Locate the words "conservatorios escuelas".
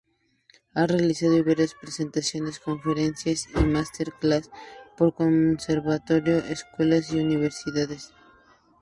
5.13-7.13